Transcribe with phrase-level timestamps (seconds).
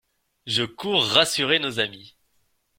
[0.47, 2.17] Je cours rassurer nos amis.